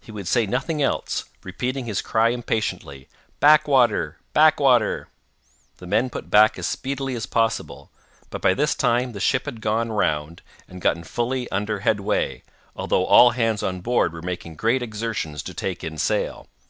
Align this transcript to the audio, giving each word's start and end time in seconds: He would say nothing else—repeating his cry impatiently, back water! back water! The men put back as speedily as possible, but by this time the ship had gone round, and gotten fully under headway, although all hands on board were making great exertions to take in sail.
He 0.00 0.10
would 0.10 0.26
say 0.26 0.46
nothing 0.46 0.80
else—repeating 0.80 1.84
his 1.84 2.00
cry 2.00 2.30
impatiently, 2.30 3.10
back 3.40 3.68
water! 3.68 4.16
back 4.32 4.58
water! 4.58 5.08
The 5.76 5.86
men 5.86 6.08
put 6.08 6.30
back 6.30 6.58
as 6.58 6.66
speedily 6.66 7.14
as 7.14 7.26
possible, 7.26 7.90
but 8.30 8.40
by 8.40 8.54
this 8.54 8.74
time 8.74 9.12
the 9.12 9.20
ship 9.20 9.44
had 9.44 9.60
gone 9.60 9.92
round, 9.92 10.40
and 10.66 10.80
gotten 10.80 11.04
fully 11.04 11.46
under 11.50 11.80
headway, 11.80 12.42
although 12.74 13.04
all 13.04 13.32
hands 13.32 13.62
on 13.62 13.82
board 13.82 14.14
were 14.14 14.22
making 14.22 14.56
great 14.56 14.80
exertions 14.82 15.42
to 15.42 15.52
take 15.52 15.84
in 15.84 15.98
sail. 15.98 16.48